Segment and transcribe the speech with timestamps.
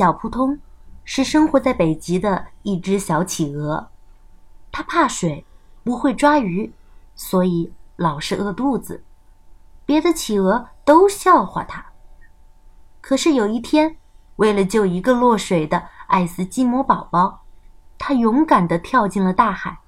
[0.00, 0.58] 小扑通
[1.04, 3.90] 是生活在北极的一只小企鹅，
[4.72, 5.44] 它怕水，
[5.84, 6.72] 不会抓鱼，
[7.14, 9.04] 所以老是饿肚子。
[9.84, 11.84] 别的企鹅都笑话它。
[13.02, 13.98] 可是有一天，
[14.36, 17.42] 为了救一个落水的爱斯基摩宝宝，
[17.98, 19.80] 它勇敢地跳进了大海。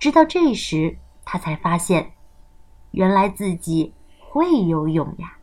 [0.00, 2.14] 直到这时，它才发现，
[2.90, 5.36] 原来自己会游泳呀。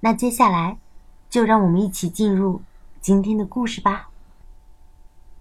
[0.00, 0.76] 那接下来。
[1.28, 2.62] 就让我们一起进入
[3.00, 4.10] 今天的故事吧。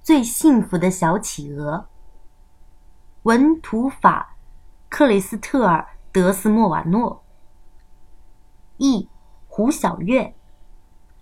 [0.01, 1.87] 最幸福的小企鹅。
[3.23, 4.35] 文图法，
[4.89, 5.81] 克雷斯特尔·
[6.11, 7.23] 德斯莫瓦诺。
[8.77, 9.09] 译，
[9.47, 10.33] 胡小月。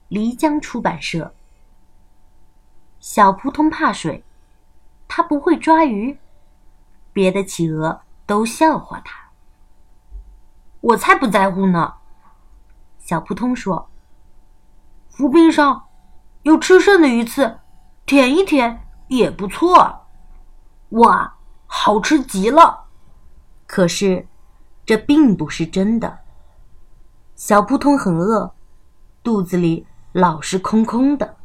[0.09, 1.33] 漓江出版社。
[2.99, 4.23] 小扑通怕水，
[5.07, 6.19] 他不会抓鱼，
[7.11, 9.31] 别的企鹅都笑话他。
[10.81, 11.95] 我才不在乎呢，
[12.99, 13.89] 小扑通说。
[15.15, 15.85] 浮冰上
[16.43, 17.59] 有吃剩的鱼刺，
[18.05, 20.07] 舔一舔也不错。
[20.89, 22.87] 哇，好吃极了！
[23.65, 24.27] 可是，
[24.85, 26.19] 这并不是真的。
[27.33, 28.53] 小扑通很饿，
[29.23, 31.37] 肚子里老是空空的。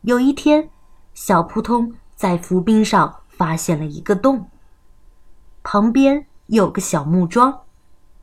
[0.00, 0.70] 有一天，
[1.12, 4.48] 小扑通在浮冰上发现了一个洞，
[5.62, 7.60] 旁边有个小木桩，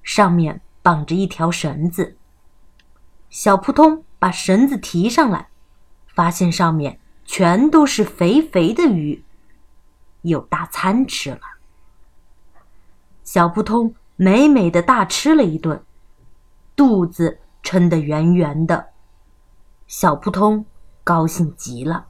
[0.01, 2.17] 上面绑着一条绳子。
[3.31, 5.47] 小扑通把绳子提上来，
[6.05, 9.23] 发现上面全都是肥肥的鱼，
[10.23, 11.39] 有大餐吃了。
[13.23, 15.81] 小扑通美美的大吃了一顿，
[16.75, 18.89] 肚子撑得圆圆的。
[19.87, 20.65] 小扑通
[21.05, 22.07] 高兴极了。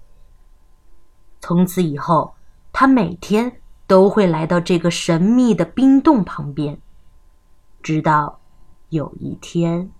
[1.39, 2.33] 从此以后，
[2.73, 6.81] 他每天都会来到这个神秘的冰洞旁边，
[7.83, 8.39] 直到
[8.89, 9.91] 有一天。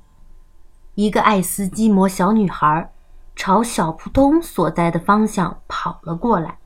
[1.02, 2.94] 一个爱斯基摩小女孩
[3.36, 6.60] 朝小扑通所在的方向跑了过来，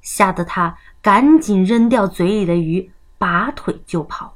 [0.00, 4.34] 吓得他赶紧扔掉嘴里的鱼，拔腿就跑。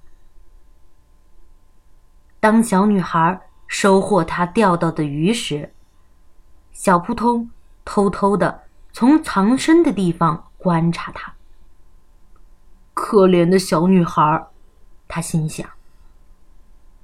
[2.38, 5.72] 当小女孩收获她钓到的鱼时，
[6.70, 7.50] 小扑通
[7.86, 11.32] 偷偷的从藏身的地方观察她。
[12.92, 14.48] 可怜的小女孩，
[15.08, 15.66] 他心想。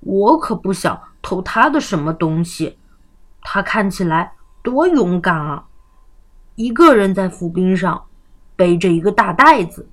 [0.00, 2.78] 我可不想偷他的什么东西，
[3.42, 5.66] 他看起来多勇敢啊！
[6.54, 8.06] 一个人在浮冰上，
[8.56, 9.90] 背着一个大袋子。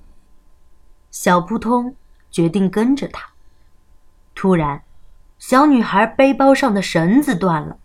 [1.10, 1.94] 小扑通
[2.30, 3.32] 决定跟着他。
[4.34, 4.82] 突然，
[5.38, 7.76] 小女孩背包上的绳子断了，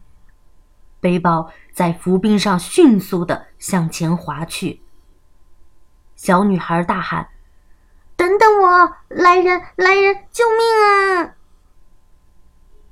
[1.02, 4.82] 背包在浮冰上迅速的向前滑去。
[6.16, 7.28] 小女孩大喊
[8.16, 8.94] ：“等等我！
[9.10, 11.36] 来人，来人，救命啊！”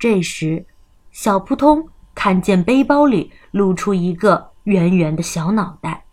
[0.00, 0.64] 这时，
[1.12, 6.06] 小扑通看见背包里露出一个圆圆的小脑袋。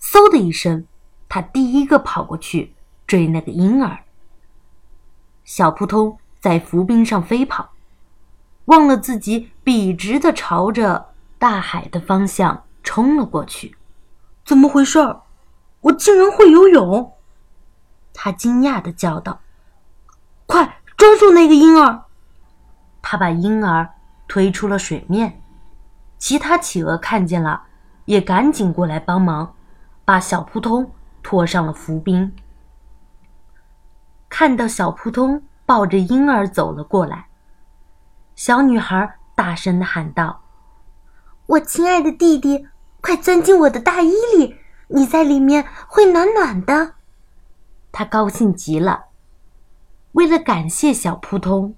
[0.00, 0.84] 嗖的一声，
[1.28, 2.74] 他第一个跑过去
[3.06, 4.00] 追那个婴儿。
[5.44, 7.70] 小扑通在浮冰上飞跑，
[8.64, 13.76] 忘了自己笔直的朝着大海的方向冲了过去。
[14.44, 14.98] 怎么回事？
[15.82, 17.12] 我竟然会游泳！
[18.12, 19.40] 他惊讶的叫道
[20.46, 22.06] ：“快抓住那个婴儿！”
[23.02, 23.94] 他把婴儿
[24.28, 25.40] 推出了水面，
[26.18, 27.64] 其他企鹅看见了，
[28.04, 29.54] 也赶紧过来帮忙，
[30.04, 30.90] 把小扑通
[31.22, 32.34] 拖上了浮冰。
[34.28, 37.26] 看到小扑通抱着婴儿走了过来，
[38.36, 40.42] 小女孩大声的喊道
[41.46, 42.68] ：“我亲爱的弟弟，
[43.00, 44.56] 快钻进我的大衣里，
[44.88, 46.94] 你在里面会暖暖的。”
[47.90, 49.06] 她高兴极了，
[50.12, 51.74] 为了感谢小扑通。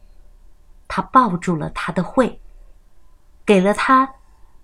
[0.94, 2.38] 他抱住了他的喙，
[3.46, 4.12] 给了他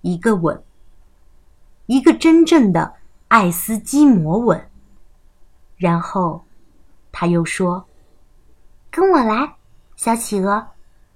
[0.03, 0.63] 一个吻，
[1.87, 2.97] 一个真正的
[3.29, 4.69] 爱斯基摩吻。
[5.79, 6.45] 然后，
[7.11, 7.87] 他又说
[8.93, 9.55] ：“跟我来，
[9.97, 10.67] 小企鹅，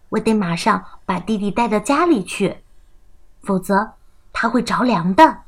[0.09, 2.65] 我得马上把弟弟带到家里去，
[3.43, 3.93] 否则
[4.33, 5.43] 他会着凉的。”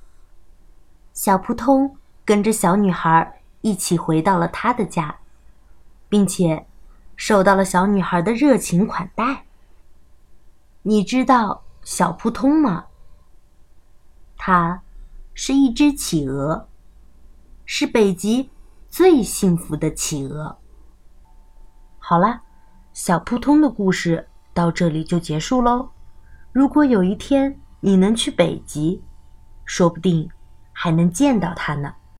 [1.14, 5.16] 小扑通跟着小女孩一起回到了他的家，
[6.10, 6.66] 并且
[7.16, 9.46] 受到了小女孩的热情款待。
[10.86, 12.84] 你知道小扑通吗？
[14.36, 14.82] 它
[15.32, 16.68] 是一只企鹅，
[17.64, 18.50] 是北极
[18.90, 20.58] 最幸福的企鹅。
[21.98, 22.42] 好啦，
[22.92, 25.88] 小扑通的故事到这里就结束喽。
[26.52, 29.02] 如果有一天你能去北极，
[29.64, 30.30] 说不定
[30.70, 31.94] 还能见到它呢。